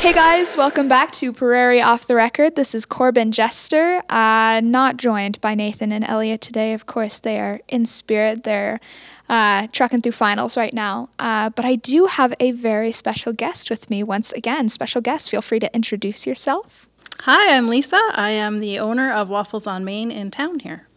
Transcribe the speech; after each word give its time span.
Hey 0.00 0.12
guys, 0.12 0.56
welcome 0.56 0.88
back 0.88 1.12
to 1.12 1.32
Prairie 1.32 1.80
Off 1.80 2.08
the 2.08 2.16
Record. 2.16 2.56
This 2.56 2.74
is 2.74 2.84
Corbin 2.84 3.30
Jester, 3.30 4.02
uh, 4.10 4.60
not 4.64 4.96
joined 4.96 5.40
by 5.40 5.54
Nathan 5.54 5.92
and 5.92 6.04
Elliot 6.04 6.40
today. 6.40 6.72
Of 6.72 6.86
course, 6.86 7.20
they 7.20 7.38
are 7.38 7.60
in 7.68 7.86
spirit. 7.86 8.42
They're 8.42 8.80
uh, 9.28 9.68
trucking 9.70 10.00
through 10.00 10.10
finals 10.10 10.56
right 10.56 10.74
now. 10.74 11.10
Uh, 11.20 11.50
but 11.50 11.64
I 11.64 11.76
do 11.76 12.06
have 12.06 12.34
a 12.40 12.50
very 12.50 12.90
special 12.90 13.32
guest 13.32 13.70
with 13.70 13.88
me 13.88 14.02
once 14.02 14.32
again. 14.32 14.68
Special 14.68 15.00
guest, 15.00 15.30
feel 15.30 15.42
free 15.42 15.60
to 15.60 15.72
introduce 15.72 16.26
yourself. 16.26 16.88
Hi, 17.20 17.56
I'm 17.56 17.68
Lisa. 17.68 18.00
I 18.14 18.30
am 18.30 18.58
the 18.58 18.80
owner 18.80 19.12
of 19.12 19.28
Waffles 19.28 19.68
on 19.68 19.84
Main 19.84 20.10
in 20.10 20.32
town 20.32 20.58
here. 20.58 20.88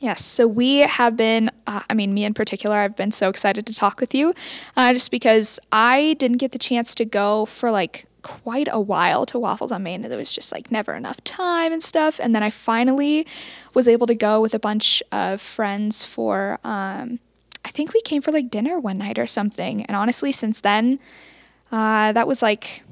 Yes, 0.00 0.24
so 0.24 0.46
we 0.46 0.78
have 0.78 1.16
been, 1.16 1.50
uh, 1.66 1.82
I 1.90 1.94
mean, 1.94 2.14
me 2.14 2.24
in 2.24 2.32
particular, 2.32 2.76
I've 2.76 2.94
been 2.94 3.10
so 3.10 3.28
excited 3.28 3.66
to 3.66 3.74
talk 3.74 4.00
with 4.00 4.14
you 4.14 4.32
uh, 4.76 4.92
just 4.92 5.10
because 5.10 5.58
I 5.72 6.14
didn't 6.18 6.36
get 6.36 6.52
the 6.52 6.58
chance 6.58 6.94
to 6.96 7.04
go 7.04 7.46
for 7.46 7.72
like 7.72 8.06
quite 8.22 8.68
a 8.70 8.78
while 8.78 9.26
to 9.26 9.38
Waffles 9.40 9.72
on 9.72 9.82
Main. 9.82 10.02
There 10.02 10.16
was 10.16 10.32
just 10.32 10.52
like 10.52 10.70
never 10.70 10.94
enough 10.94 11.22
time 11.24 11.72
and 11.72 11.82
stuff. 11.82 12.20
And 12.20 12.32
then 12.32 12.44
I 12.44 12.50
finally 12.50 13.26
was 13.74 13.88
able 13.88 14.06
to 14.06 14.14
go 14.14 14.40
with 14.40 14.54
a 14.54 14.58
bunch 14.60 15.02
of 15.10 15.40
friends 15.40 16.04
for, 16.04 16.60
um, 16.62 17.18
I 17.64 17.70
think 17.70 17.92
we 17.92 18.00
came 18.00 18.22
for 18.22 18.30
like 18.30 18.50
dinner 18.50 18.78
one 18.78 18.98
night 18.98 19.18
or 19.18 19.26
something. 19.26 19.84
And 19.86 19.96
honestly, 19.96 20.30
since 20.30 20.60
then, 20.60 21.00
uh, 21.72 22.12
that 22.12 22.28
was 22.28 22.40
like 22.40 22.84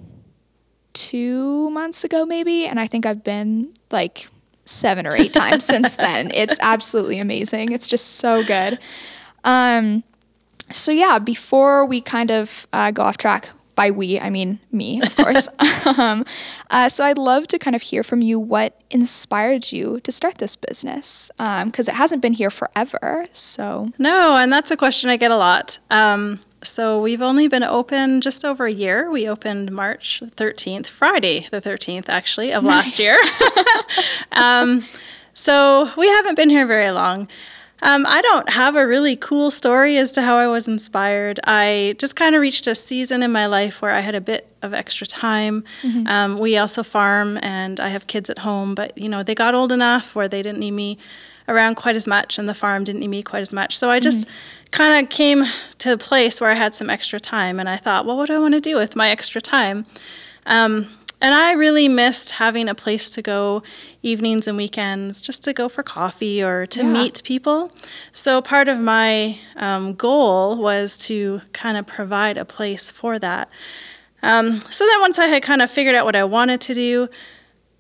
two 0.93 1.71
months 1.71 2.03
ago, 2.03 2.27
maybe. 2.27 2.67
And 2.67 2.81
I 2.81 2.89
think 2.89 3.07
I've 3.07 3.23
been 3.23 3.73
like 3.93 4.29
seven 4.67 5.07
or 5.07 5.17
eight 5.17 5.33
times 5.33 5.65
since 5.65 5.97
then. 5.97 6.31
It's 6.35 6.59
absolutely 6.61 7.19
amazing. 7.19 7.73
It's 7.73 7.89
just 7.89 8.17
so 8.17 8.45
good. 8.45 8.79
Um, 9.45 10.05
so, 10.71 10.91
yeah, 10.93 11.19
before 11.19 11.87
we 11.87 12.01
kind 12.01 12.31
of 12.31 12.67
uh, 12.73 12.91
go 12.91 13.03
off 13.03 13.17
track, 13.17 13.51
by 13.77 13.93
we, 13.93 14.19
I 14.19 14.31
mean 14.31 14.59
me, 14.73 15.01
of 15.03 15.15
course. 15.15 15.49
um, 15.99 16.25
uh, 16.71 16.89
so, 16.89 17.05
I'd 17.05 17.19
love 17.19 17.47
to 17.49 17.59
kind 17.59 17.77
of 17.77 17.83
hear 17.83 18.03
from 18.03 18.23
you 18.23 18.41
what 18.41 18.81
inspired 18.91 19.71
you 19.71 20.01
to 20.01 20.11
start 20.11 20.39
this 20.39 20.57
business 20.57 21.31
because 21.39 21.87
it 21.87 21.95
hasn't 21.95 22.23
been 22.23 22.33
here 22.33 22.51
forever. 22.51 23.27
So, 23.33 23.93
No, 23.99 24.37
and 24.37 24.53
that's 24.53 24.73
a 24.73 24.77
question 24.77 25.11
I 25.11 25.17
get 25.17 25.31
a 25.31 25.37
lot. 25.37 25.79
Um, 25.91 26.41
so 26.63 27.01
we've 27.01 27.23
only 27.23 27.49
been 27.49 27.63
open 27.63 28.21
just 28.21 28.45
over 28.45 28.67
a 28.67 28.73
year. 28.73 29.11
We 29.11 29.29
opened 29.29 29.71
March 29.71 30.21
13th, 30.25 30.87
Friday 30.87 31.47
the 31.51 31.61
13th, 31.61 32.09
actually, 32.09 32.53
of 32.53 32.65
last 32.65 32.99
year. 32.99 33.17
um, 34.33 34.83
so 35.33 35.91
we 35.97 36.09
haven't 36.09 36.35
been 36.35 36.51
here 36.51 36.67
very 36.67 36.91
long. 36.91 37.29
Um, 37.83 38.07
I 38.07 38.23
don't 38.23 38.49
have 38.49 38.75
a 38.75 38.87
really 38.87 39.17
cool 39.17 39.51
story 39.51 39.99
as 39.99 40.11
to 40.13 40.23
how 40.23 40.37
I 40.37 40.49
was 40.49 40.67
inspired. 40.67 41.39
I 41.45 41.95
just 41.99 42.17
kind 42.17 42.35
of 42.35 42.41
reached 42.41 42.67
a 42.67 42.75
season 42.75 43.23
in 43.23 43.31
my 43.33 43.47
life 43.47 43.83
where 43.83 43.93
I 43.93 44.01
had 44.01 44.15
a 44.15 44.21
bit 44.21 44.51
of 44.63 44.73
extra 44.73 45.07
time. 45.07 45.63
Um, 46.07 46.39
we 46.39 46.57
also 46.57 46.83
farm, 46.83 47.39
and 47.43 47.79
I 47.79 47.89
have 47.89 48.07
kids 48.07 48.31
at 48.31 48.39
home, 48.39 48.75
but 48.75 48.97
you 48.97 49.09
know 49.09 49.23
they 49.23 49.35
got 49.35 49.55
old 49.55 49.73
enough 49.73 50.17
where 50.17 50.27
they 50.29 50.43
didn't 50.43 50.59
need 50.59 50.71
me 50.73 50.99
around 51.49 51.77
quite 51.77 51.95
as 51.97 52.07
much, 52.07 52.39
and 52.39 52.49
the 52.49 52.55
farm 52.55 52.83
didn't 52.83 53.01
need 53.01 53.09
me 53.09 53.23
quite 53.23 53.41
as 53.43 53.53
much. 53.53 53.77
So 53.77 53.91
I 53.91 54.01
just 54.01 54.27
kind 54.73 55.05
of 55.05 55.11
came 55.11 55.45
to 55.79 55.93
a 55.93 55.99
place 55.99 56.41
where 56.41 56.51
I 56.51 56.55
had 56.55 56.75
some 56.75 56.89
extra 56.91 57.21
time, 57.21 57.61
and 57.61 57.69
I 57.69 57.77
thought, 57.77 58.07
well, 58.07 58.17
what 58.17 58.27
do 58.27 58.35
I 58.35 58.39
want 58.39 58.55
to 58.55 58.61
do 58.61 58.77
with 58.77 58.97
my 58.97 59.11
extra 59.11 59.41
time? 59.41 59.87
Um, 60.47 60.89
and 61.21 61.35
I 61.35 61.53
really 61.53 61.89
missed 61.89 62.33
having 62.33 62.69
a 62.69 62.75
place 62.75 63.09
to 63.11 63.23
go 63.23 63.63
evenings 64.03 64.47
and 64.47 64.57
weekends 64.57 65.23
just 65.23 65.43
to 65.45 65.53
go 65.53 65.69
for 65.69 65.83
coffee 65.83 66.43
or 66.43 66.67
to 66.67 66.81
Yeah. 66.83 66.93
meet 66.93 67.23
people. 67.25 67.73
So, 68.13 68.43
part 68.43 68.69
of 68.69 68.79
my 68.79 69.39
um, 69.57 69.95
goal 69.95 70.57
was 70.59 70.99
to 71.07 71.41
kind 71.53 71.77
of 71.77 71.87
provide 71.87 72.37
a 72.37 72.45
place 72.45 72.91
for 72.91 73.19
that. 73.19 73.49
Um, 74.23 74.59
so, 74.71 74.85
then 74.87 75.01
once 75.01 75.19
I 75.19 75.27
had 75.27 75.43
kind 75.43 75.63
of 75.63 75.71
figured 75.71 75.95
out 75.95 76.05
what 76.05 76.17
I 76.17 76.25
wanted 76.25 76.61
to 76.63 76.75
do, 76.75 77.09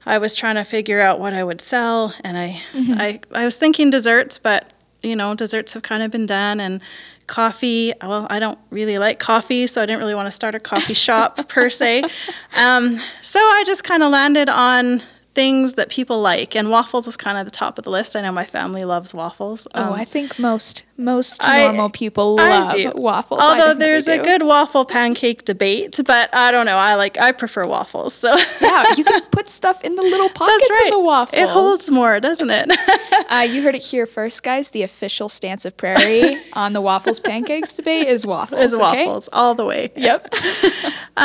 I 0.04 0.18
was 0.18 0.34
trying 0.34 0.54
to 0.54 0.64
figure 0.64 1.00
out 1.00 1.18
what 1.18 1.34
I 1.34 1.42
would 1.42 1.60
sell. 1.60 2.14
And 2.22 2.38
I, 2.38 2.62
I, 2.74 3.20
I 3.32 3.44
was 3.44 3.58
thinking 3.58 3.90
desserts, 3.90 4.38
but 4.38 4.72
you 5.02 5.14
know, 5.16 5.34
desserts 5.34 5.72
have 5.74 5.82
kind 5.82 6.02
of 6.02 6.10
been 6.10 6.26
done. 6.26 6.58
And 6.60 6.82
coffee, 7.26 7.92
well, 8.02 8.26
I 8.30 8.38
don't 8.38 8.58
really 8.70 8.98
like 8.98 9.18
coffee, 9.18 9.66
so 9.66 9.82
I 9.82 9.86
didn't 9.86 10.00
really 10.00 10.14
want 10.14 10.26
to 10.26 10.30
start 10.30 10.54
a 10.54 10.60
coffee 10.60 10.94
shop 10.94 11.48
per 11.48 11.70
se. 11.70 12.04
Um, 12.56 12.96
so 13.20 13.38
I 13.38 13.64
just 13.66 13.84
kind 13.84 14.02
of 14.02 14.10
landed 14.10 14.48
on 14.48 15.02
things 15.36 15.74
that 15.74 15.90
people 15.90 16.22
like, 16.22 16.56
and 16.56 16.70
waffles 16.70 17.04
was 17.06 17.16
kind 17.16 17.36
of 17.36 17.44
the 17.44 17.50
top 17.50 17.76
of 17.78 17.84
the 17.84 17.90
list. 17.90 18.16
I 18.16 18.22
know 18.22 18.32
my 18.32 18.46
family 18.46 18.84
loves 18.84 19.12
waffles. 19.12 19.68
oh, 19.74 19.88
Um, 19.88 19.92
I 19.92 20.04
think 20.04 20.38
most 20.38 20.84
most 20.98 21.46
I- 21.46 21.62
normal 21.64 21.90
people 21.90 22.40
I 22.40 22.48
love 22.58 22.72
do. 22.72 22.92
waffles. 22.94 23.40
Although 23.42 23.74
there's 23.74 24.08
a 24.08 24.16
good 24.16 24.42
waffle 24.42 24.86
pancake 24.86 25.44
debate, 25.44 26.00
but 26.06 26.34
I 26.34 26.50
don't 26.50 26.64
know. 26.64 26.78
I 26.78 26.94
like 26.94 27.18
I 27.20 27.32
prefer 27.32 27.66
waffles. 27.66 28.14
So 28.14 28.34
yeah, 28.62 28.94
you 28.96 29.04
can 29.04 29.20
put 29.30 29.50
stuff 29.50 29.84
in 29.84 29.94
the 29.94 30.02
little 30.02 30.30
pockets 30.30 30.68
right. 30.70 30.86
of 30.86 30.92
the 30.92 31.00
waffles. 31.00 31.38
It 31.42 31.48
holds 31.50 31.90
more, 31.90 32.18
doesn't 32.20 32.50
it? 32.50 32.70
Uh, 33.28 33.40
you 33.40 33.60
heard 33.60 33.74
it 33.74 33.82
here 33.82 34.06
first, 34.06 34.42
guys. 34.44 34.70
The 34.70 34.82
official 34.84 35.28
stance 35.28 35.64
of 35.64 35.76
Prairie 35.76 36.36
on 36.52 36.72
the 36.74 36.80
waffles 36.80 37.18
pancakes 37.18 37.74
debate 37.74 38.06
is 38.06 38.24
waffles. 38.24 38.60
It's 38.62 38.74
okay? 38.74 39.04
waffles 39.04 39.28
all 39.32 39.54
the 39.56 39.64
way. 39.64 39.90
Yep. 39.96 40.32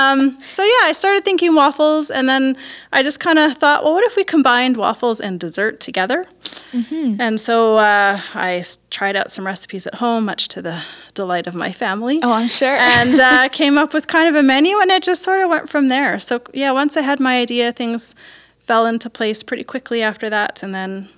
Um, 0.01 0.37
so 0.47 0.63
yeah, 0.63 0.83
I 0.83 0.91
started 0.93 1.23
thinking 1.23 1.55
waffles, 1.55 2.09
and 2.11 2.27
then 2.27 2.57
I 2.91 3.03
just 3.03 3.19
kind 3.19 3.39
of 3.39 3.57
thought, 3.57 3.83
well, 3.83 3.93
what 3.93 4.03
if 4.05 4.15
we 4.15 4.23
combined 4.23 4.77
waffles 4.77 5.19
and 5.19 5.39
dessert 5.39 5.79
together? 5.79 6.25
Mm-hmm. 6.71 7.19
And 7.19 7.39
so 7.39 7.77
uh, 7.77 8.19
I 8.33 8.63
tried 8.89 9.15
out 9.15 9.31
some 9.31 9.45
recipes 9.45 9.87
at 9.87 9.95
home, 9.95 10.25
much 10.25 10.47
to 10.49 10.61
the 10.61 10.83
delight 11.13 11.47
of 11.47 11.55
my 11.55 11.71
family. 11.71 12.19
Oh, 12.23 12.33
I'm 12.33 12.47
sure. 12.47 12.75
and 12.77 13.19
uh, 13.19 13.49
came 13.51 13.77
up 13.77 13.93
with 13.93 14.07
kind 14.07 14.27
of 14.29 14.35
a 14.35 14.43
menu, 14.43 14.79
and 14.79 14.91
it 14.91 15.03
just 15.03 15.23
sort 15.23 15.41
of 15.41 15.49
went 15.49 15.69
from 15.69 15.87
there. 15.87 16.19
So 16.19 16.41
yeah, 16.53 16.71
once 16.71 16.97
I 16.97 17.01
had 17.01 17.19
my 17.19 17.39
idea, 17.39 17.71
things 17.71 18.15
fell 18.59 18.85
into 18.85 19.09
place 19.09 19.43
pretty 19.43 19.63
quickly 19.63 20.01
after 20.01 20.29
that, 20.29 20.63
and 20.63 20.73
then 20.73 21.09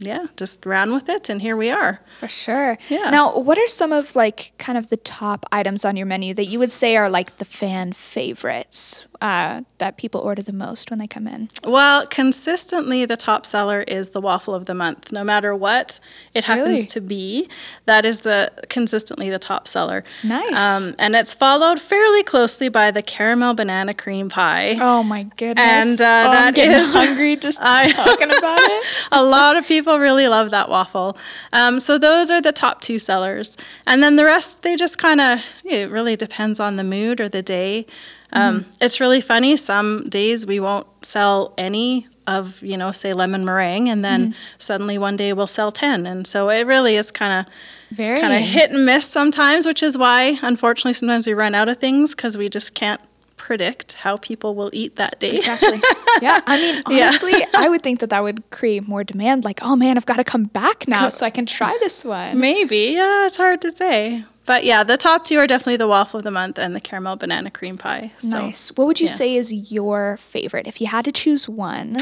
yeah, 0.00 0.26
just 0.36 0.64
ran 0.64 0.92
with 0.92 1.08
it, 1.08 1.28
and 1.28 1.40
here 1.42 1.56
we 1.56 1.70
are. 1.70 2.00
For 2.18 2.28
sure. 2.28 2.78
Yeah. 2.88 3.10
Now, 3.10 3.38
what 3.38 3.58
are 3.58 3.66
some 3.66 3.92
of 3.92 4.16
like 4.16 4.52
kind 4.58 4.78
of 4.78 4.88
the 4.88 4.96
top 4.96 5.44
items 5.52 5.84
on 5.84 5.96
your 5.96 6.06
menu 6.06 6.32
that 6.34 6.46
you 6.46 6.58
would 6.58 6.72
say 6.72 6.96
are 6.96 7.08
like 7.08 7.36
the 7.36 7.44
fan 7.44 7.92
favorites 7.92 9.06
uh, 9.20 9.62
that 9.78 9.96
people 9.98 10.20
order 10.20 10.40
the 10.42 10.52
most 10.52 10.90
when 10.90 10.98
they 10.98 11.06
come 11.06 11.26
in? 11.26 11.48
Well, 11.64 12.06
consistently, 12.06 13.04
the 13.04 13.16
top 13.16 13.44
seller 13.44 13.82
is 13.82 14.10
the 14.10 14.20
waffle 14.20 14.54
of 14.54 14.64
the 14.66 14.74
month. 14.74 15.12
No 15.12 15.22
matter 15.24 15.54
what 15.54 16.00
it 16.34 16.44
happens 16.44 16.68
Really? 16.68 16.86
to 16.86 17.00
be, 17.00 17.48
that 17.84 18.04
is 18.06 18.20
the 18.20 18.50
consistently 18.68 19.28
the 19.28 19.38
top 19.38 19.68
seller. 19.68 20.04
Nice. 20.24 20.52
Um, 20.88 20.94
and 20.98 21.14
it's 21.14 21.34
followed 21.34 21.78
fairly 21.80 22.22
closely 22.22 22.68
by 22.70 22.90
the 22.90 23.02
caramel 23.02 23.54
banana 23.54 23.92
cream 23.94 24.28
pie. 24.30 24.76
Oh 24.80 25.02
my 25.02 25.24
goodness! 25.36 26.00
And, 26.00 26.00
uh, 26.00 26.28
oh, 26.30 26.38
I'm 26.46 26.52
getting 26.54 26.72
is- 26.76 26.92
hungry 26.94 27.36
just 27.36 27.58
I- 27.62 27.92
talking 27.92 28.30
about 28.30 28.58
it. 28.62 28.84
a 29.12 29.22
lot 29.22 29.56
of 29.56 29.66
people 29.66 29.98
really 29.98 30.28
love 30.28 30.50
that 30.50 30.68
waffle. 30.70 31.18
Um, 31.52 31.78
so 31.80 31.98
those 31.98 32.30
are 32.30 32.40
the 32.40 32.52
top 32.52 32.80
two 32.80 32.98
sellers, 32.98 33.56
and 33.86 34.02
then 34.02 34.16
the 34.16 34.24
rest 34.24 34.62
they 34.62 34.76
just 34.76 34.96
kind 34.98 35.20
of 35.20 35.40
it 35.64 35.90
really 35.90 36.16
depends 36.16 36.58
on 36.58 36.76
the 36.76 36.84
mood 36.84 37.20
or 37.20 37.28
the 37.28 37.42
day. 37.42 37.86
Um, 38.32 38.64
It's 38.80 39.00
really 39.00 39.20
funny. 39.20 39.56
Some 39.56 40.08
days 40.08 40.46
we 40.46 40.60
won't 40.60 40.86
sell 41.04 41.52
any 41.58 42.06
of 42.26 42.62
you 42.62 42.76
know 42.76 42.92
say 42.92 43.12
lemon 43.12 43.44
meringue, 43.44 43.88
and 43.88 44.04
then 44.04 44.34
suddenly 44.58 44.98
one 44.98 45.16
day 45.16 45.32
we'll 45.32 45.46
sell 45.48 45.72
ten, 45.72 46.06
and 46.06 46.26
so 46.26 46.48
it 46.48 46.66
really 46.66 46.94
is 46.96 47.10
kind 47.10 47.32
of 47.40 47.52
Very 47.96 48.20
kind 48.20 48.32
of 48.32 48.40
hit 48.42 48.70
and 48.70 48.84
miss 48.86 49.04
sometimes, 49.06 49.66
which 49.66 49.82
is 49.82 49.98
why 49.98 50.38
unfortunately 50.42 50.92
sometimes 50.92 51.26
we 51.26 51.34
run 51.34 51.54
out 51.54 51.68
of 51.68 51.78
things 51.78 52.14
because 52.14 52.36
we 52.36 52.48
just 52.48 52.74
can't 52.74 53.00
predict 53.36 53.94
how 53.94 54.16
people 54.18 54.54
will 54.54 54.70
eat 54.72 54.96
that 54.96 55.18
day. 55.18 55.36
Exactly. 55.36 55.80
Yeah. 56.22 56.40
I 56.46 56.56
mean, 56.60 56.82
Yeah. 56.90 57.04
honestly, 57.06 57.32
I 57.56 57.68
would 57.70 57.82
think 57.82 58.00
that 58.00 58.10
that 58.10 58.22
would 58.22 58.42
create 58.50 58.86
more 58.86 59.02
demand. 59.04 59.42
Like, 59.44 59.60
oh 59.62 59.74
man, 59.74 59.96
I've 59.96 60.04
got 60.04 60.16
to 60.16 60.24
come 60.24 60.44
back 60.44 60.86
now 60.86 61.08
so 61.08 61.24
I 61.24 61.30
can 61.30 61.46
try 61.46 61.74
this 61.80 62.04
one. 62.04 62.38
Maybe, 62.38 62.92
yeah, 62.94 63.24
it's 63.26 63.36
hard 63.38 63.60
to 63.62 63.70
say. 63.74 64.24
But 64.50 64.64
yeah, 64.64 64.82
the 64.82 64.96
top 64.96 65.24
two 65.24 65.38
are 65.38 65.46
definitely 65.46 65.76
the 65.76 65.86
waffle 65.86 66.18
of 66.18 66.24
the 66.24 66.32
month 66.32 66.58
and 66.58 66.74
the 66.74 66.80
caramel 66.80 67.14
banana 67.14 67.52
cream 67.52 67.76
pie. 67.76 68.10
So, 68.18 68.28
Nice. 68.46 68.70
What 68.74 68.88
would 68.88 68.98
you 69.00 69.06
yeah. 69.06 69.12
say 69.12 69.34
is 69.36 69.70
your 69.72 70.16
favorite 70.16 70.66
if 70.66 70.80
you 70.80 70.88
had 70.88 71.04
to 71.04 71.12
choose 71.12 71.48
one? 71.48 71.98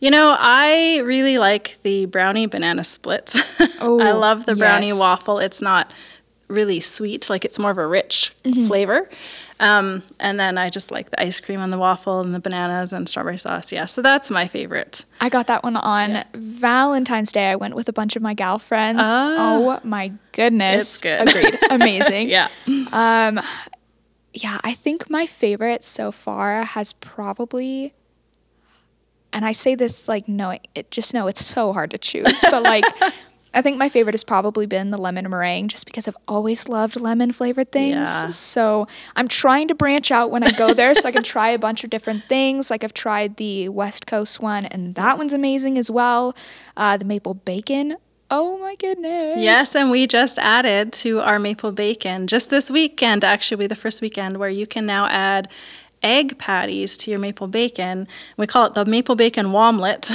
You 0.00 0.10
know, 0.10 0.34
I 0.36 0.98
really 1.04 1.38
like 1.38 1.78
the 1.84 2.06
brownie 2.06 2.46
banana 2.46 2.82
split. 2.82 3.36
Oh, 3.82 4.00
I 4.00 4.10
love 4.12 4.46
the 4.46 4.56
brownie 4.56 4.88
yes. 4.88 4.98
waffle. 4.98 5.38
It's 5.38 5.62
not 5.62 5.92
really 6.48 6.80
sweet, 6.80 7.30
like 7.30 7.44
it's 7.46 7.58
more 7.58 7.70
of 7.70 7.78
a 7.78 7.86
rich 7.86 8.34
Mm-hmm. 8.44 8.66
flavor. 8.66 9.08
Um, 9.60 10.02
and 10.18 10.40
then 10.40 10.58
I 10.58 10.70
just 10.70 10.90
like 10.90 11.10
the 11.10 11.22
ice 11.22 11.38
cream 11.38 11.60
on 11.60 11.70
the 11.70 11.78
waffle 11.78 12.20
and 12.20 12.34
the 12.34 12.40
bananas 12.40 12.92
and 12.92 13.08
strawberry 13.08 13.36
sauce. 13.36 13.70
Yeah, 13.70 13.84
so 13.84 14.02
that's 14.02 14.30
my 14.30 14.46
favorite. 14.46 15.04
I 15.20 15.28
got 15.28 15.46
that 15.48 15.62
one 15.62 15.76
on 15.76 16.24
Valentine's 16.34 17.30
Day. 17.30 17.46
I 17.46 17.56
went 17.56 17.74
with 17.74 17.88
a 17.88 17.92
bunch 17.92 18.16
of 18.16 18.22
my 18.22 18.34
gal 18.34 18.58
friends. 18.58 19.02
Ah. 19.04 19.36
oh 19.38 19.80
my 19.84 20.12
goodness. 20.32 20.94
It's 20.94 21.00
good. 21.02 21.28
Agreed. 21.28 21.58
Amazing. 21.70 22.30
Yeah. 22.30 22.48
Yeah, 24.32 24.60
I 24.62 24.74
think 24.74 25.10
my 25.10 25.26
favorite 25.26 25.82
so 25.82 26.12
far 26.12 26.62
has 26.62 26.92
probably 26.92 27.94
and 29.32 29.44
I 29.44 29.52
say 29.52 29.74
this 29.74 30.08
like 30.08 30.28
knowing 30.28 30.60
it 30.74 30.90
just 30.90 31.14
know 31.14 31.26
it's 31.26 31.44
so 31.44 31.72
hard 31.72 31.90
to 31.92 31.98
choose, 31.98 32.42
but 32.42 32.62
like 32.62 32.84
I 33.52 33.62
think 33.62 33.78
my 33.78 33.88
favorite 33.88 34.14
has 34.14 34.22
probably 34.22 34.66
been 34.66 34.90
the 34.90 34.98
lemon 34.98 35.28
meringue 35.28 35.68
just 35.68 35.86
because 35.86 36.06
I've 36.06 36.16
always 36.28 36.68
loved 36.68 37.00
lemon 37.00 37.32
flavored 37.32 37.72
things. 37.72 37.94
Yeah. 37.94 38.30
So 38.30 38.86
I'm 39.16 39.26
trying 39.26 39.68
to 39.68 39.74
branch 39.74 40.10
out 40.10 40.30
when 40.30 40.42
I 40.44 40.52
go 40.52 40.72
there 40.72 40.94
so 40.94 41.08
I 41.08 41.12
can 41.12 41.22
try 41.24 41.50
a 41.50 41.58
bunch 41.58 41.82
of 41.82 41.90
different 41.90 42.24
things. 42.24 42.70
Like 42.70 42.84
I've 42.84 42.94
tried 42.94 43.36
the 43.36 43.68
West 43.68 44.06
Coast 44.06 44.40
one, 44.40 44.66
and 44.66 44.94
that 44.94 45.18
one's 45.18 45.32
amazing 45.32 45.78
as 45.78 45.90
well. 45.90 46.36
Uh, 46.76 46.96
the 46.96 47.04
maple 47.04 47.34
bacon. 47.34 47.96
Oh 48.32 48.58
my 48.58 48.76
goodness. 48.76 49.38
Yes, 49.38 49.74
and 49.74 49.90
we 49.90 50.06
just 50.06 50.38
added 50.38 50.92
to 50.92 51.18
our 51.18 51.40
maple 51.40 51.72
bacon 51.72 52.28
just 52.28 52.48
this 52.50 52.70
weekend, 52.70 53.24
actually, 53.24 53.66
the 53.66 53.74
first 53.74 54.00
weekend, 54.00 54.36
where 54.36 54.48
you 54.48 54.68
can 54.68 54.86
now 54.86 55.06
add 55.06 55.48
egg 56.02 56.38
patties 56.38 56.96
to 56.98 57.10
your 57.10 57.20
maple 57.20 57.46
bacon. 57.46 58.08
We 58.36 58.46
call 58.46 58.66
it 58.66 58.74
the 58.74 58.84
maple 58.84 59.16
bacon 59.16 59.46
womlet. 59.52 60.10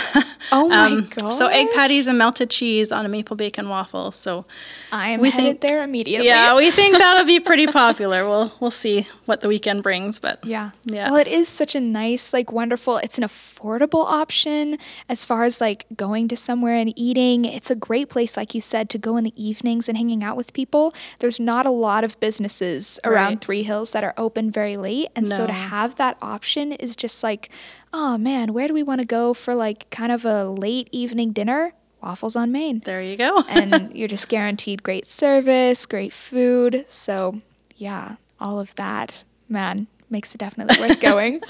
Oh 0.51 0.67
my 0.69 0.99
god. 1.15 1.29
So 1.29 1.47
egg 1.47 1.67
patties 1.73 2.07
and 2.07 2.17
melted 2.17 2.49
cheese 2.49 2.91
on 2.91 3.05
a 3.05 3.09
maple 3.09 3.35
bacon 3.35 3.69
waffle. 3.69 4.11
So 4.11 4.45
I'm 4.91 5.19
We 5.21 5.29
headed 5.29 5.45
think- 5.45 5.61
there 5.61 5.83
immediately. 5.83 6.27
yeah, 6.27 6.55
we 6.55 6.71
think 6.71 6.97
that'll 6.97 7.25
be 7.25 7.39
pretty 7.39 7.67
popular. 7.67 8.27
We'll 8.27 8.51
we'll 8.59 8.71
see 8.71 9.07
what 9.25 9.41
the 9.41 9.47
weekend 9.47 9.83
brings, 9.83 10.19
but 10.19 10.43
Yeah. 10.45 10.71
Yeah. 10.85 11.11
Well, 11.11 11.19
it 11.19 11.27
is 11.27 11.47
such 11.47 11.75
a 11.75 11.79
nice, 11.79 12.33
like, 12.33 12.51
wonderful, 12.51 12.97
it's 12.97 13.17
an 13.17 13.23
affordable 13.23 14.05
option 14.05 14.77
as 15.09 15.23
far 15.25 15.43
as 15.43 15.61
like 15.61 15.85
going 15.95 16.27
to 16.29 16.35
somewhere 16.37 16.75
and 16.75 16.91
eating. 16.97 17.45
It's 17.45 17.69
a 17.69 17.75
great 17.75 18.09
place, 18.09 18.37
like 18.37 18.55
you 18.55 18.61
said, 18.61 18.89
to 18.91 18.97
go 18.97 19.17
in 19.17 19.23
the 19.23 19.33
evenings 19.35 19.87
and 19.87 19.97
hanging 19.97 20.23
out 20.23 20.35
with 20.37 20.53
people. 20.53 20.93
There's 21.19 21.39
not 21.39 21.65
a 21.65 21.69
lot 21.71 22.03
of 22.03 22.19
businesses 22.19 22.99
around 23.03 23.25
Right. 23.25 23.41
Three 23.41 23.63
Hills 23.63 23.91
that 23.93 24.03
are 24.03 24.13
open 24.17 24.51
very 24.51 24.77
late. 24.77 25.07
And 25.15 25.27
so 25.27 25.45
to 25.47 25.53
No. 25.53 25.59
Have 25.81 25.95
that 25.95 26.17
option 26.21 26.71
is 26.71 26.95
just 26.95 27.23
like, 27.23 27.49
oh 27.93 28.17
man, 28.17 28.53
where 28.53 28.67
do 28.67 28.73
we 28.73 28.83
want 28.83 29.01
to 29.01 29.07
go 29.07 29.33
for 29.33 29.53
like 29.53 29.89
kind 29.89 30.11
of 30.11 30.25
a 30.25 30.45
late 30.45 30.87
evening 30.91 31.31
dinner? 31.31 31.73
Waffles 32.01 32.35
on 32.35 32.51
Main. 32.51 32.79
there 32.79 33.01
you 33.01 33.17
go. 33.17 33.43
and 33.49 33.91
you're 33.95 34.07
just 34.07 34.29
guaranteed 34.29 34.83
great 34.83 35.05
service, 35.05 35.85
great 35.85 36.13
food. 36.13 36.85
So, 36.87 37.41
yeah, 37.75 38.15
all 38.39 38.59
of 38.59 38.75
that, 38.75 39.23
man, 39.49 39.87
makes 40.09 40.33
it 40.33 40.37
definitely 40.37 40.79
worth 40.79 41.01
going. 41.01 41.41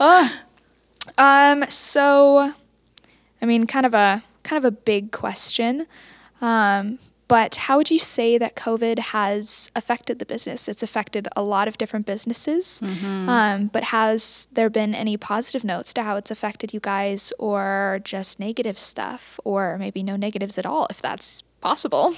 oh. 0.00 0.40
Um, 1.18 1.66
so, 1.68 2.54
I 3.42 3.44
mean, 3.44 3.66
kind 3.66 3.84
of 3.84 3.92
a 3.92 4.22
kind 4.42 4.56
of 4.56 4.64
a 4.64 4.70
big 4.70 5.12
question. 5.12 5.86
Um, 6.40 6.98
but 7.28 7.54
how 7.54 7.76
would 7.78 7.90
you 7.90 7.98
say 7.98 8.38
that 8.38 8.54
COVID 8.54 8.98
has 8.98 9.70
affected 9.74 10.18
the 10.18 10.26
business? 10.26 10.68
It's 10.68 10.82
affected 10.82 11.26
a 11.34 11.42
lot 11.42 11.68
of 11.68 11.78
different 11.78 12.06
businesses. 12.06 12.82
Um, 12.82 13.66
but 13.72 13.84
has 13.84 14.46
there 14.52 14.68
been 14.70 14.94
any 14.94 15.16
positive 15.16 15.64
notes 15.64 15.94
to 15.94 16.02
how 16.02 16.16
it's 16.16 16.30
affected 16.30 16.74
you 16.74 16.80
guys, 16.80 17.32
or 17.38 18.00
just 18.04 18.38
negative 18.38 18.78
stuff, 18.78 19.40
or 19.44 19.78
maybe 19.78 20.02
no 20.02 20.16
negatives 20.16 20.58
at 20.58 20.66
all, 20.66 20.86
if 20.90 21.00
that's 21.00 21.42
possible? 21.60 22.14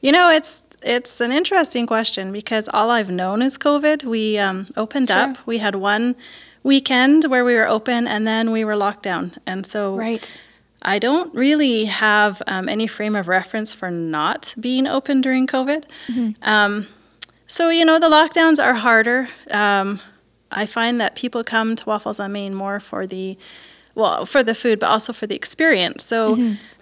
You 0.00 0.12
know, 0.12 0.28
it's 0.30 0.62
it's 0.82 1.20
an 1.20 1.30
interesting 1.30 1.86
question 1.86 2.32
because 2.32 2.68
all 2.72 2.90
I've 2.90 3.10
known 3.10 3.40
is 3.42 3.56
COVID. 3.56 4.02
We 4.04 4.38
um, 4.38 4.66
opened 4.76 5.08
Sure. 5.10 5.18
up. 5.18 5.36
We 5.46 5.58
had 5.58 5.74
one 5.76 6.16
weekend 6.64 7.24
where 7.26 7.44
we 7.44 7.54
were 7.54 7.68
open, 7.68 8.08
and 8.08 8.26
then 8.26 8.50
we 8.50 8.64
were 8.64 8.76
locked 8.76 9.02
down. 9.04 9.32
And 9.46 9.64
so 9.66 9.94
Right. 9.96 10.38
I 10.82 10.98
don't 10.98 11.34
really 11.34 11.86
have 11.86 12.42
um, 12.46 12.68
any 12.68 12.86
frame 12.86 13.14
of 13.16 13.28
reference 13.28 13.72
for 13.72 13.90
not 13.90 14.54
being 14.58 14.86
open 14.86 15.20
during 15.20 15.46
COVID. 15.46 15.84
Um, 16.42 16.86
so, 17.46 17.68
you 17.70 17.84
know, 17.84 17.98
the 17.98 18.08
lockdowns 18.08 18.62
are 18.62 18.74
harder. 18.74 19.28
Um, 19.50 20.00
I 20.50 20.66
find 20.66 21.00
that 21.00 21.14
people 21.14 21.42
come 21.44 21.76
to 21.76 21.84
Waffles 21.86 22.20
on 22.20 22.32
Main 22.32 22.54
more 22.54 22.78
for 22.80 23.06
the 23.06 23.38
well, 23.94 24.24
for 24.26 24.42
the 24.42 24.54
food, 24.54 24.80
but 24.80 24.88
also 24.88 25.12
for 25.12 25.26
the 25.26 25.34
experience. 25.34 26.04
So, 26.04 26.34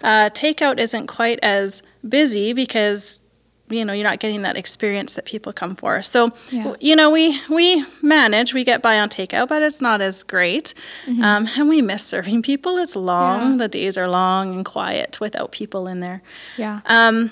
uh, 0.03 0.29
takeout 0.29 0.79
isn't 0.79 1.07
quite 1.07 1.39
as 1.43 1.81
busy 2.07 2.53
because 2.53 3.20
you 3.71 3.83
know 3.85 3.93
you're 3.93 4.09
not 4.09 4.19
getting 4.19 4.41
that 4.43 4.57
experience 4.57 5.15
that 5.15 5.25
people 5.25 5.53
come 5.53 5.75
for. 5.75 6.01
So, 6.03 6.31
Yeah. 6.51 6.73
you 6.79 6.95
know, 6.95 7.09
we 7.09 7.39
we 7.49 7.85
manage, 8.01 8.53
we 8.53 8.63
get 8.63 8.81
by 8.81 8.99
on 8.99 9.09
takeout, 9.09 9.47
but 9.47 9.61
it's 9.61 9.81
not 9.81 10.01
as 10.01 10.23
great, 10.23 10.73
um, 11.07 11.47
and 11.57 11.67
we 11.69 11.81
miss 11.81 12.03
serving 12.03 12.41
people. 12.43 12.77
It's 12.77 12.95
long; 12.95 13.51
Yeah. 13.51 13.57
the 13.57 13.67
days 13.67 13.97
are 13.97 14.07
long 14.09 14.53
and 14.55 14.65
quiet 14.65 15.19
without 15.19 15.51
people 15.51 15.87
in 15.87 15.99
there. 16.01 16.21
Yeah. 16.57 16.79
Um, 16.85 17.31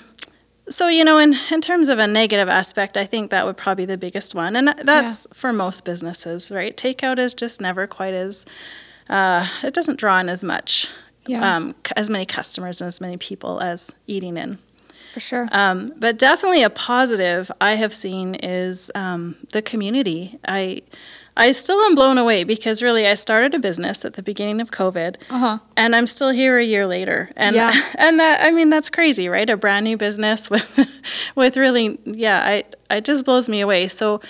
so 0.68 0.86
you 0.88 1.04
know, 1.04 1.18
in 1.18 1.34
in 1.50 1.60
terms 1.60 1.88
of 1.88 1.98
a 1.98 2.06
negative 2.06 2.48
aspect, 2.48 2.96
I 2.96 3.04
think 3.06 3.30
that 3.30 3.44
would 3.46 3.56
probably 3.56 3.86
be 3.86 3.92
the 3.92 3.98
biggest 3.98 4.34
one, 4.34 4.54
and 4.56 4.74
that's 4.84 5.26
for 5.32 5.52
most 5.52 5.84
businesses, 5.84 6.50
right? 6.50 6.76
Takeout 6.76 7.18
is 7.18 7.34
just 7.34 7.60
never 7.60 7.86
quite 7.86 8.14
as 8.14 8.46
uh, 9.08 9.46
it 9.64 9.74
doesn't 9.74 9.98
draw 9.98 10.18
in 10.20 10.28
as 10.28 10.44
much, 10.44 10.86
Yeah. 11.26 11.56
um, 11.56 11.74
as 11.96 12.08
many 12.08 12.24
customers 12.24 12.80
and 12.80 12.86
as 12.88 13.00
many 13.00 13.16
people 13.16 13.60
as 13.60 13.94
eating 14.06 14.36
in. 14.36 14.58
For 15.12 15.20
sure. 15.20 15.48
Um, 15.52 15.92
but 15.98 16.18
definitely 16.18 16.62
a 16.62 16.70
positive 16.70 17.50
I 17.60 17.72
have 17.74 17.92
seen 17.94 18.34
is 18.36 18.90
um, 18.94 19.36
the 19.52 19.62
community. 19.62 20.38
I 20.46 20.82
I 21.36 21.52
still 21.52 21.78
am 21.80 21.94
blown 21.94 22.18
away 22.18 22.44
because 22.44 22.82
really 22.82 23.06
I 23.06 23.14
started 23.14 23.54
a 23.54 23.58
business 23.58 24.04
at 24.04 24.14
the 24.14 24.22
beginning 24.22 24.60
of 24.60 24.70
COVID, 24.70 25.16
Uh-huh. 25.30 25.58
and 25.76 25.94
I'm 25.96 26.06
still 26.06 26.30
here 26.30 26.58
a 26.58 26.64
year 26.64 26.86
later. 26.86 27.30
And 27.36 27.54
Yeah. 27.56 27.72
and 27.98 28.18
that 28.20 28.44
I 28.44 28.50
mean 28.50 28.68
that's 28.70 28.90
crazy, 28.90 29.28
right? 29.28 29.48
A 29.48 29.56
brand 29.56 29.84
new 29.84 29.96
business 29.96 30.50
with 30.50 30.68
with 31.36 31.56
really 31.56 31.98
yeah, 32.04 32.42
I 32.44 32.64
it 32.96 33.04
just 33.04 33.24
blows 33.24 33.48
me 33.48 33.60
away. 33.60 33.88
So 33.88 34.20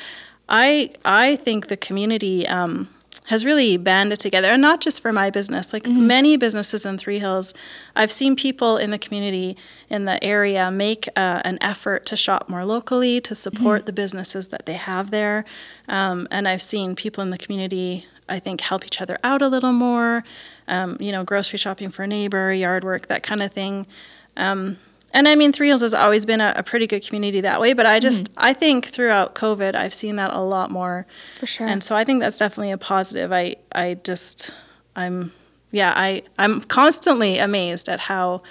I 0.48 0.90
I 1.04 1.36
think 1.36 1.66
the 1.68 1.76
community. 1.76 2.46
Um, 2.46 2.88
has 3.26 3.44
really 3.44 3.76
banded 3.76 4.18
together, 4.18 4.48
and 4.48 4.62
not 4.62 4.80
just 4.80 5.00
for 5.00 5.12
my 5.12 5.30
business. 5.30 5.72
Like 5.72 5.86
many 5.86 6.36
businesses 6.36 6.84
in 6.84 6.98
Three 6.98 7.18
Hills, 7.18 7.54
I've 7.94 8.10
seen 8.10 8.34
people 8.34 8.76
in 8.76 8.90
the 8.90 8.98
community 8.98 9.56
in 9.88 10.04
the 10.04 10.22
area 10.24 10.70
make 10.70 11.06
uh, 11.16 11.42
an 11.44 11.58
effort 11.60 12.06
to 12.06 12.16
shop 12.16 12.48
more 12.48 12.64
locally, 12.64 13.20
to 13.20 13.34
support 13.34 13.86
the 13.86 13.92
businesses 13.92 14.48
that 14.48 14.66
they 14.66 14.74
have 14.74 15.10
there. 15.10 15.44
Um, 15.88 16.26
and 16.30 16.48
I've 16.48 16.62
seen 16.62 16.96
people 16.96 17.22
in 17.22 17.30
the 17.30 17.38
community, 17.38 18.06
I 18.28 18.38
think, 18.38 18.62
help 18.62 18.84
each 18.84 19.00
other 19.00 19.18
out 19.22 19.42
a 19.42 19.48
little 19.48 19.72
more. 19.72 20.24
Um, 20.66 20.96
you 21.00 21.12
know, 21.12 21.24
grocery 21.24 21.58
shopping 21.58 21.90
for 21.90 22.04
a 22.04 22.06
neighbor, 22.06 22.52
yard 22.52 22.84
work, 22.84 23.08
that 23.08 23.22
kind 23.22 23.42
of 23.42 23.52
thing. 23.52 23.86
Um, 24.36 24.78
and 25.12 25.26
I 25.26 25.34
mean, 25.34 25.52
Three 25.52 25.68
Hills 25.68 25.80
has 25.80 25.94
always 25.94 26.24
been 26.24 26.40
a, 26.40 26.52
a 26.56 26.62
pretty 26.62 26.86
good 26.86 27.04
community 27.04 27.40
that 27.40 27.60
way. 27.60 27.72
But 27.72 27.86
I 27.86 27.98
just, 27.98 28.28
I 28.36 28.52
think 28.52 28.86
throughout 28.86 29.34
COVID, 29.34 29.74
I've 29.74 29.94
seen 29.94 30.16
that 30.16 30.32
a 30.32 30.40
lot 30.40 30.70
more. 30.70 31.06
for 31.36 31.46
sure. 31.46 31.66
And 31.66 31.82
so 31.82 31.96
I 31.96 32.04
think 32.04 32.20
that's 32.20 32.38
definitely 32.38 32.70
a 32.70 32.78
positive. 32.78 33.32
I 33.32 33.56
I 33.72 33.94
just 34.04 34.52
I'm 34.96 35.32
yeah, 35.72 35.92
I 35.96 36.22
I'm 36.38 36.60
constantly 36.62 37.38
amazed 37.38 37.88
at 37.88 38.00
how 38.00 38.42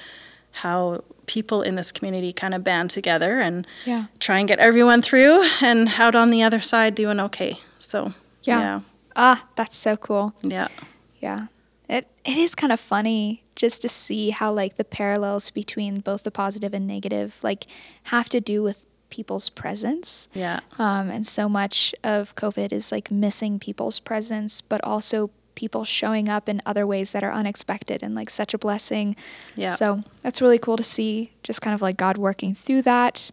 how 0.51 1.03
people 1.25 1.61
in 1.61 1.75
this 1.75 1.91
community 1.91 2.33
kind 2.33 2.53
of 2.53 2.63
band 2.63 2.89
together 2.89 3.39
and 3.39 3.67
yeah. 3.85 4.05
try 4.19 4.39
and 4.39 4.47
get 4.47 4.57
everyone 4.57 5.01
through 5.01 5.47
and 5.61 5.89
out 5.97 6.15
on 6.15 6.31
the 6.31 6.41
other 6.41 6.59
side 6.59 6.95
doing 6.95 7.19
okay. 7.19 7.59
So 7.77 8.13
Yeah. 8.43 8.59
yeah. 8.59 8.79
Ah, 9.15 9.45
that's 9.55 9.77
so 9.77 9.95
cool. 9.95 10.33
Yeah. 10.41 10.69
Yeah. 11.19 11.47
It 12.29 12.37
is 12.37 12.53
kind 12.53 12.71
of 12.71 12.79
funny 12.79 13.43
just 13.55 13.81
to 13.81 13.89
see 13.89 14.29
how 14.29 14.53
like 14.53 14.75
the 14.75 14.83
parallels 14.85 15.49
between 15.51 15.99
both 16.01 16.23
the 16.23 16.31
positive 16.31 16.73
and 16.77 16.85
negative 16.85 17.39
like 17.43 17.65
have 18.13 18.29
to 18.29 18.39
do 18.39 18.61
with 18.61 18.85
people's 19.09 19.49
presence. 19.49 20.29
Yeah. 20.33 20.59
Um, 20.77 21.09
and 21.09 21.25
so 21.25 21.49
much 21.49 21.95
of 22.03 22.35
COVID 22.35 22.71
is 22.71 22.91
like 22.91 23.09
missing 23.09 23.57
people's 23.57 23.99
presence, 23.99 24.61
but 24.61 24.79
also 24.83 25.31
people 25.55 25.83
showing 25.83 26.29
up 26.29 26.47
in 26.47 26.61
other 26.65 26.85
ways 26.85 27.11
that 27.13 27.23
are 27.23 27.33
unexpected 27.33 28.03
and 28.03 28.13
like 28.13 28.29
such 28.29 28.53
a 28.53 28.57
blessing. 28.57 29.15
Yeah. 29.55 29.73
So 29.75 30.03
that's 30.21 30.39
really 30.41 30.59
cool 30.59 30.77
to 30.77 30.83
see, 30.83 31.31
just 31.43 31.61
kind 31.63 31.73
of 31.73 31.81
like 31.81 31.97
God 31.97 32.17
working 32.17 32.53
through 32.53 32.83
that. 32.83 33.31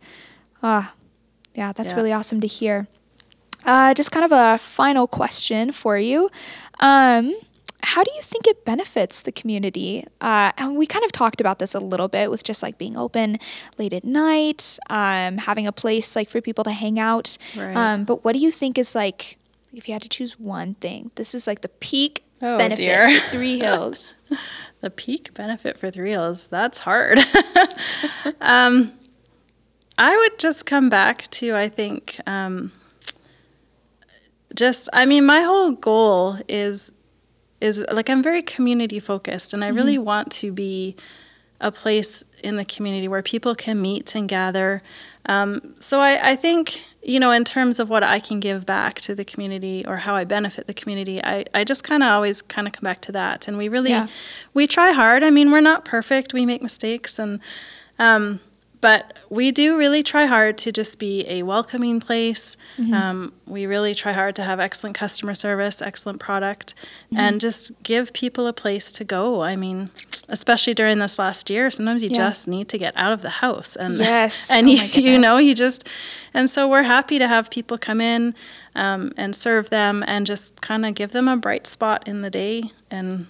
Ah, 0.62 0.94
yeah, 1.54 1.72
that's 1.72 1.92
Yeah. 1.92 1.96
really 1.98 2.12
awesome 2.12 2.40
to 2.40 2.46
hear. 2.46 2.88
Uh, 3.64 3.92
just 3.94 4.10
kind 4.10 4.24
of 4.24 4.32
a 4.32 4.56
final 4.58 5.06
question 5.06 5.70
for 5.72 5.98
you. 5.98 6.30
Um, 6.80 7.34
how 7.86 8.02
do 8.02 8.10
you 8.16 8.20
think 8.20 8.48
it 8.48 8.64
benefits 8.64 9.22
the 9.22 9.30
community? 9.30 10.04
Uh, 10.20 10.50
and 10.58 10.76
we 10.76 10.86
kind 10.86 11.04
of 11.04 11.12
talked 11.12 11.40
about 11.40 11.60
this 11.60 11.72
a 11.72 11.78
little 11.78 12.08
bit 12.08 12.30
with 12.32 12.42
just 12.42 12.60
like 12.62 12.78
being 12.78 12.96
open 12.96 13.38
late 13.78 13.92
at 13.92 14.02
night, 14.04 14.76
um, 14.90 15.38
having 15.38 15.68
a 15.68 15.72
place 15.72 16.16
like 16.16 16.28
for 16.28 16.40
people 16.40 16.64
to 16.64 16.72
hang 16.72 16.98
out. 16.98 17.38
Right. 17.56 17.76
Um, 17.76 18.02
but 18.04 18.24
what 18.24 18.32
do 18.32 18.40
you 18.40 18.50
think 18.50 18.76
is 18.76 18.94
like, 18.96 19.38
if 19.72 19.86
you 19.88 19.92
had 19.94 20.02
to 20.02 20.08
choose 20.08 20.38
one 20.38 20.74
thing, 20.74 21.12
this 21.14 21.32
is 21.34 21.46
like 21.46 21.60
the 21.60 21.68
peak 21.68 22.24
Oh, 22.42 22.58
benefit 22.58 22.76
dear. 22.82 23.20
for 23.20 23.30
Three 23.30 23.58
Hills. 23.66 24.14
The 24.80 24.90
peak 24.90 25.32
benefit 25.32 25.78
for 25.78 25.90
Three 25.90 26.10
Hills, 26.10 26.48
that's 26.48 26.78
hard. 26.78 27.18
um, 28.40 28.92
I 29.96 30.14
would 30.16 30.38
just 30.38 30.66
come 30.66 30.88
back 30.90 31.30
to, 31.30 31.54
I 31.56 31.68
think, 31.68 32.20
um, 32.26 32.72
just, 34.54 34.88
I 34.92 35.06
mean, 35.06 35.24
my 35.24 35.40
whole 35.42 35.70
goal 35.72 36.36
is, 36.48 36.92
is 37.60 37.84
like, 37.90 38.10
I'm 38.10 38.22
very 38.22 38.42
community 38.42 39.00
focused 39.00 39.54
and 39.54 39.64
I 39.64 39.68
really 39.68 39.98
want 39.98 40.30
to 40.32 40.52
be 40.52 40.96
a 41.60 41.72
place 41.72 42.22
in 42.42 42.56
the 42.56 42.64
community 42.66 43.08
where 43.08 43.22
people 43.22 43.54
can 43.54 43.80
meet 43.80 44.14
and 44.14 44.28
gather. 44.28 44.82
Um, 45.24 45.74
so 45.78 46.00
I, 46.00 46.32
I 46.32 46.36
think, 46.36 46.84
you 47.02 47.18
know, 47.18 47.30
in 47.30 47.44
terms 47.44 47.78
of 47.80 47.88
what 47.88 48.04
I 48.04 48.20
can 48.20 48.40
give 48.40 48.66
back 48.66 48.96
to 48.96 49.14
the 49.14 49.24
community 49.24 49.84
or 49.86 49.96
how 49.96 50.14
I 50.14 50.24
benefit 50.24 50.66
the 50.66 50.74
community, 50.74 51.24
I, 51.24 51.46
I 51.54 51.64
just 51.64 51.82
kind 51.82 52.02
of 52.02 52.10
always 52.10 52.42
kind 52.42 52.66
of 52.68 52.74
come 52.74 52.84
back 52.84 53.00
to 53.02 53.12
that. 53.12 53.48
And 53.48 53.56
we 53.56 53.68
really, 53.68 53.90
Yeah. 53.90 54.06
we 54.52 54.66
try 54.66 54.92
hard. 54.92 55.22
I 55.22 55.30
mean, 55.30 55.50
we're 55.50 55.62
not 55.62 55.84
perfect. 55.86 56.34
We 56.34 56.44
make 56.44 56.62
mistakes 56.62 57.18
and, 57.18 57.40
Um, 57.98 58.40
but 58.80 59.16
we 59.30 59.50
do 59.50 59.76
really 59.78 60.02
try 60.02 60.26
hard 60.26 60.58
to 60.58 60.70
just 60.70 60.98
be 60.98 61.24
a 61.28 61.42
welcoming 61.42 61.98
place. 62.00 62.56
Um, 62.92 63.32
we 63.46 63.66
really 63.66 63.94
try 63.94 64.12
hard 64.12 64.36
to 64.36 64.42
have 64.44 64.60
excellent 64.60 64.94
customer 64.96 65.34
service, 65.34 65.80
excellent 65.80 66.20
product, 66.20 66.74
and 67.16 67.40
just 67.40 67.82
give 67.82 68.12
people 68.12 68.46
a 68.46 68.52
place 68.52 68.92
to 68.92 69.04
go. 69.04 69.42
I 69.42 69.56
mean, 69.56 69.90
especially 70.28 70.74
during 70.74 70.98
this 70.98 71.18
last 71.18 71.48
year, 71.50 71.70
sometimes 71.70 72.02
you 72.02 72.10
Yeah. 72.10 72.28
just 72.28 72.46
need 72.48 72.68
to 72.68 72.78
get 72.78 72.94
out 72.96 73.12
of 73.12 73.22
the 73.22 73.30
house. 73.30 73.76
And 73.76 73.98
Yes. 73.98 74.50
and 74.54 74.66
Oh 74.68 74.70
you, 74.70 74.82
you 75.12 75.18
know, 75.18 75.38
you 75.38 75.54
just, 75.54 75.88
and 76.34 76.48
so 76.50 76.68
we're 76.68 76.82
happy 76.82 77.18
to 77.18 77.26
have 77.28 77.50
people 77.50 77.78
come 77.78 78.00
in 78.00 78.34
um, 78.74 79.12
and 79.16 79.34
serve 79.34 79.70
them 79.70 80.04
and 80.06 80.26
just 80.26 80.60
kind 80.60 80.84
of 80.84 80.94
give 80.94 81.12
them 81.12 81.28
a 81.28 81.36
bright 81.36 81.66
spot 81.66 82.06
in 82.06 82.22
the 82.22 82.30
day 82.30 82.64
and 82.90 83.26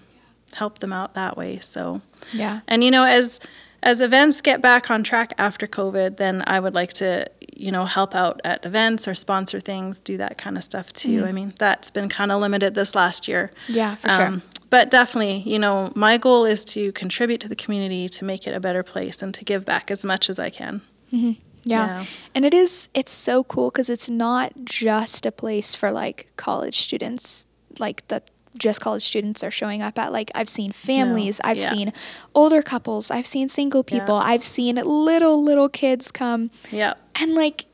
help 0.55 0.81
them 0.81 0.93
out 0.93 1.15
that 1.15 1.37
way. 1.37 1.59
So. 1.61 2.00
Yeah. 2.33 2.61
And 2.67 2.83
you 2.83 2.91
know, 2.91 3.05
as 3.05 3.38
as 3.87 4.00
events 4.00 4.40
get 4.40 4.61
back 4.61 4.90
on 4.90 5.05
track 5.05 5.33
after 5.38 5.66
COVID, 5.69 6.16
then 6.16 6.43
I 6.45 6.59
would 6.59 6.75
like 6.75 6.93
to, 6.95 7.25
you 7.55 7.71
know, 7.71 7.85
help 7.85 8.16
out 8.16 8.40
at 8.45 8.66
events 8.66 9.07
or 9.07 9.14
sponsor 9.14 9.61
things, 9.61 10.00
do 10.00 10.16
that 10.16 10.37
kind 10.38 10.57
of 10.59 10.64
stuff 10.64 10.93
too. 10.93 11.25
I 11.25 11.31
mean, 11.31 11.55
that's 11.57 11.88
been 11.90 12.09
kind 12.09 12.33
of 12.33 12.40
limited 12.40 12.75
this 12.75 12.97
last 12.97 13.28
year. 13.28 13.52
Yeah, 13.69 13.95
for 13.95 14.11
Um, 14.11 14.16
sure. 14.16 14.61
But 14.71 14.90
definitely, 14.90 15.38
you 15.52 15.61
know, 15.61 15.93
my 15.95 16.19
goal 16.19 16.45
is 16.45 16.64
to 16.75 16.90
contribute 16.93 17.40
to 17.43 17.49
the 17.49 17.55
community 17.55 18.09
to 18.09 18.25
make 18.25 18.49
it 18.49 18.55
a 18.55 18.59
better 18.61 18.83
place 18.83 19.23
and 19.23 19.33
to 19.35 19.45
give 19.45 19.64
back 19.64 19.90
as 19.93 20.05
much 20.05 20.28
as 20.28 20.40
I 20.40 20.50
can. 20.50 20.81
Yeah. 21.11 21.33
Yeah. 21.64 22.05
And 22.35 22.45
it 22.45 22.55
is 22.55 22.88
it's 22.93 23.12
so 23.12 23.45
cool 23.45 23.71
cuz 23.71 23.88
it's 23.88 24.09
not 24.09 24.52
just 24.64 25.26
a 25.26 25.31
place 25.33 25.75
for 25.76 25.90
like 25.93 26.26
college 26.37 26.81
students 26.81 27.47
like 27.78 28.07
that 28.09 28.31
just 28.58 28.80
college 28.80 29.02
students 29.02 29.42
are 29.44 29.50
showing 29.50 29.82
up 29.82 29.98
at 29.98 30.12
like 30.12 30.30
I've 30.34 30.48
seen 30.48 30.72
families, 30.72 31.40
I've 31.44 31.58
yeah. 31.58 31.68
seen 31.68 31.92
older 32.34 32.62
couples, 32.62 33.10
I've 33.10 33.26
seen 33.26 33.48
single 33.48 33.84
people, 33.84 34.16
I've 34.16 34.42
seen 34.42 34.76
little 34.76 35.42
little 35.42 35.68
kids 35.68 36.10
come 36.10 36.50
Yeah, 36.70 36.94
and 37.14 37.34
like 37.34 37.66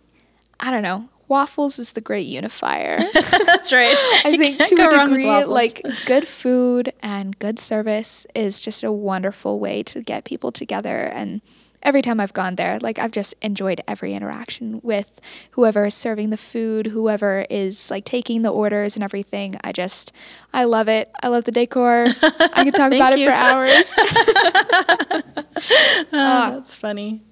I 0.60 0.70
don't 0.70 0.82
know, 0.82 1.08
waffles 1.32 1.78
is 1.78 1.92
the 1.92 2.00
great 2.00 2.26
unifier. 2.26 2.98
that's 3.12 3.72
right. 3.72 3.96
I 4.24 4.36
think 4.36 4.58
to 4.58 4.74
a 4.86 5.06
degree, 5.06 5.44
like 5.44 5.82
good 6.06 6.28
food 6.28 6.92
and 7.02 7.38
good 7.38 7.58
service 7.58 8.26
is 8.34 8.60
just 8.60 8.84
a 8.84 8.92
wonderful 8.92 9.58
way 9.58 9.82
to 9.84 10.02
get 10.02 10.24
people 10.24 10.52
together. 10.52 11.10
And 11.12 11.40
every 11.82 12.02
time 12.02 12.20
I've 12.20 12.32
gone 12.32 12.56
there, 12.56 12.78
like 12.80 12.98
I've 12.98 13.10
just 13.10 13.34
enjoyed 13.42 13.80
every 13.88 14.14
interaction 14.14 14.80
with 14.82 15.20
whoever 15.52 15.86
is 15.86 15.94
serving 15.94 16.30
the 16.30 16.36
food, 16.36 16.86
whoever 16.86 17.46
is 17.50 17.90
like 17.90 18.04
taking 18.04 18.42
the 18.42 18.50
orders 18.50 18.96
and 18.96 19.04
everything. 19.04 19.56
I 19.64 19.72
just, 19.72 20.12
I 20.52 20.64
love 20.64 20.88
it. 20.88 21.10
I 21.22 21.28
love 21.28 21.44
the 21.44 21.52
decor. 21.52 22.06
I 22.22 22.64
could 22.64 22.74
talk 22.74 22.92
about 22.92 23.14
it 23.14 23.26
for 23.26 23.32
hours. 23.32 23.94
Oh, 26.12 26.12
that's 26.12 26.74
funny. 26.74 27.22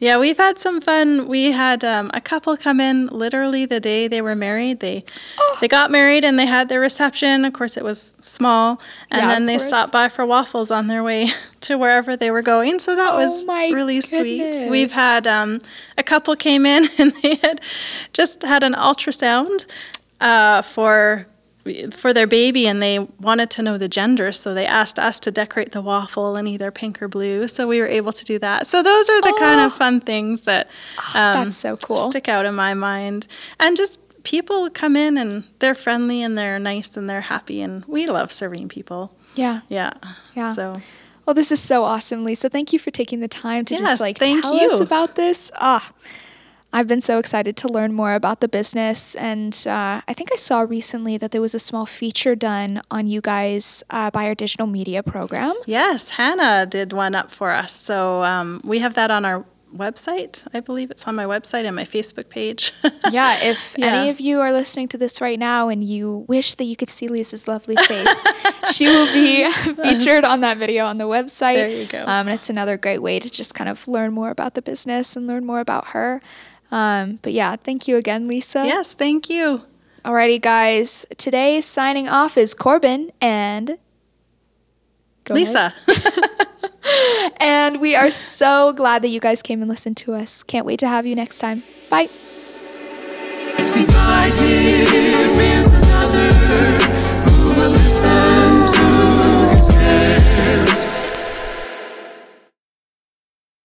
Yeah, 0.00 0.18
we've 0.18 0.36
had 0.36 0.58
some 0.58 0.80
fun. 0.80 1.28
We 1.28 1.52
had 1.52 1.84
um, 1.84 2.10
a 2.12 2.20
couple 2.20 2.56
come 2.56 2.80
in 2.80 3.06
literally 3.06 3.64
the 3.64 3.78
day 3.80 4.08
they 4.08 4.20
were 4.20 4.34
married. 4.34 4.80
They 4.80 5.04
Oh. 5.38 5.56
they 5.60 5.68
got 5.68 5.90
married 5.90 6.24
and 6.24 6.38
they 6.38 6.46
had 6.46 6.68
their 6.68 6.80
reception. 6.80 7.44
Of 7.44 7.52
course, 7.52 7.76
it 7.76 7.84
was 7.84 8.12
small, 8.20 8.80
and 9.10 9.22
Yeah, 9.22 9.28
then 9.28 9.46
they 9.46 9.54
course. 9.56 9.68
stopped 9.68 9.92
by 9.92 10.08
for 10.08 10.26
waffles 10.26 10.70
on 10.70 10.88
their 10.88 11.02
way 11.04 11.30
to 11.62 11.78
wherever 11.78 12.16
they 12.16 12.30
were 12.30 12.42
going. 12.42 12.80
So 12.80 12.94
that 12.96 13.12
Oh 13.14 13.18
was 13.18 13.46
really 13.46 14.00
sweet. 14.00 14.68
We've 14.68 14.92
had 14.92 15.26
um, 15.26 15.60
a 15.96 16.02
couple 16.02 16.34
came 16.36 16.66
in 16.66 16.88
and 16.98 17.12
they 17.22 17.36
had 17.36 17.60
just 18.12 18.42
had 18.42 18.62
an 18.64 18.74
ultrasound 18.74 19.64
uh, 20.20 20.60
for 20.62 21.26
for 21.92 22.12
their 22.12 22.26
baby 22.26 22.66
and 22.66 22.82
they 22.82 22.98
wanted 22.98 23.48
to 23.50 23.62
know 23.62 23.78
the 23.78 23.88
gender 23.88 24.32
so 24.32 24.52
they 24.52 24.66
asked 24.66 24.98
us 24.98 25.18
to 25.20 25.30
decorate 25.30 25.72
the 25.72 25.80
waffle 25.80 26.36
in 26.36 26.46
either 26.46 26.70
pink 26.70 27.00
or 27.00 27.08
blue 27.08 27.48
so 27.48 27.66
we 27.66 27.80
were 27.80 27.86
able 27.86 28.12
to 28.12 28.24
do 28.24 28.38
that 28.38 28.66
so 28.66 28.82
those 28.82 29.08
are 29.08 29.20
the 29.22 29.34
kind 29.38 29.60
of 29.60 29.72
Oh. 29.72 29.76
fun 29.76 30.00
things 30.00 30.42
that 30.42 30.66
um, 31.14 31.44
That's 31.44 31.56
so 31.56 31.76
cool. 31.78 32.10
stick 32.10 32.28
out 32.28 32.44
in 32.44 32.54
my 32.54 32.74
mind 32.74 33.26
and 33.58 33.76
just 33.76 33.98
people 34.24 34.68
come 34.70 34.94
in 34.94 35.16
and 35.16 35.44
they're 35.58 35.74
friendly 35.74 36.22
and 36.22 36.36
they're 36.36 36.58
nice 36.58 36.96
and 36.96 37.08
they're 37.08 37.22
happy 37.22 37.62
and 37.62 37.84
we 37.86 38.06
love 38.06 38.30
serving 38.30 38.68
people 38.68 39.14
Yeah. 39.34 39.60
yeah 39.68 39.92
Yeah. 40.34 40.52
so 40.52 40.74
Well, 41.26 41.32
this 41.32 41.50
is 41.50 41.60
so 41.60 41.84
awesome, 41.84 42.22
Lisa. 42.22 42.50
Thank 42.50 42.74
you 42.74 42.78
for 42.78 42.90
taking 42.90 43.20
the 43.20 43.28
time 43.28 43.64
to 43.64 43.72
Yes, 43.74 43.80
just 43.80 44.00
like 44.00 44.18
thank 44.18 44.42
tell 44.42 44.54
us 44.54 44.78
about 44.78 45.14
this. 45.14 45.50
Ah, 45.56 45.90
I've 46.76 46.88
been 46.88 47.00
so 47.00 47.18
excited 47.22 47.56
to 47.62 47.68
learn 47.68 47.92
more 47.92 48.14
about 48.14 48.40
the 48.40 48.48
business, 48.48 49.14
and 49.14 49.54
uh, 49.66 50.00
I 50.08 50.12
think 50.12 50.30
I 50.32 50.36
saw 50.36 50.62
recently 50.62 51.16
that 51.18 51.30
there 51.30 51.40
was 51.40 51.54
a 51.54 51.58
small 51.60 51.86
feature 51.86 52.34
done 52.34 52.82
on 52.90 53.06
you 53.06 53.20
guys 53.20 53.84
uh, 53.90 54.10
by 54.10 54.26
our 54.26 54.34
digital 54.34 54.66
media 54.66 55.02
program. 55.02 55.54
yes 55.66 56.10
hannah 56.18 56.66
did 56.66 56.92
one 56.92 57.14
up 57.14 57.30
for 57.30 57.50
us 57.52 57.72
so 57.72 58.22
um, 58.24 58.60
we 58.64 58.80
have 58.80 58.94
that 58.94 59.10
on 59.10 59.24
our 59.24 59.44
website 59.84 60.34
i 60.54 60.60
believe 60.60 60.88
it's 60.90 61.04
on 61.08 61.14
my 61.16 61.24
website 61.24 61.64
and 61.64 61.74
my 61.74 61.82
facebook 61.84 62.28
page 62.28 62.72
Yeah, 63.10 63.38
if 63.42 63.74
Yeah. 63.78 63.86
any 63.94 64.10
of 64.10 64.18
you 64.20 64.40
are 64.40 64.50
listening 64.52 64.88
to 64.88 64.98
this 64.98 65.20
right 65.20 65.38
now 65.38 65.68
and 65.68 65.82
you 65.84 66.24
wish 66.28 66.54
that 66.54 66.64
you 66.64 66.74
could 66.80 66.88
see 66.88 67.06
Lisa's 67.06 67.46
lovely 67.46 67.76
face, 67.76 68.26
she 68.74 68.86
will 68.88 69.10
be 69.12 69.28
featured 69.84 70.24
on 70.24 70.40
that 70.40 70.56
video 70.56 70.86
on 70.86 70.96
the 70.98 71.04
website. 71.04 71.56
There 71.60 71.68
you 71.68 71.86
go. 71.86 72.00
Um, 72.00 72.26
and 72.26 72.30
it's 72.30 72.48
another 72.48 72.76
great 72.78 73.02
way 73.02 73.20
to 73.20 73.28
just 73.30 73.54
kind 73.54 73.68
of 73.68 73.86
learn 73.86 74.10
more 74.14 74.30
about 74.30 74.54
the 74.54 74.62
business 74.62 75.16
and 75.16 75.26
learn 75.26 75.44
more 75.44 75.60
about 75.60 75.88
her. 75.88 76.22
Um, 76.70 77.18
but 77.22 77.32
yeah, 77.32 77.56
thank 77.56 77.86
you 77.86 77.96
again, 77.96 78.26
Lisa. 78.28 78.66
yes 78.66 78.94
thank 78.94 79.28
you 79.30 79.62
Alrighty, 80.04 80.38
guys. 80.38 81.06
Today, 81.16 81.62
signing 81.62 82.10
off 82.10 82.36
is 82.36 82.52
Corbin 82.52 83.10
and 83.22 83.78
Go 85.24 85.32
lisa 85.32 85.72
And 87.40 87.80
we 87.80 87.96
are 87.96 88.10
so 88.10 88.74
glad 88.74 89.00
that 89.00 89.08
you 89.08 89.18
guys 89.18 89.40
came 89.40 89.62
and 89.62 89.68
listened 89.70 89.96
to 89.98 90.12
us. 90.12 90.42
Can't 90.42 90.66
wait 90.66 90.78
to 90.80 90.88
have 90.88 91.06
you 91.06 91.14
next 91.14 91.38
time. 91.38 91.62
Bye. 91.88 92.08
Beside 93.56 94.32
him. 94.34 94.93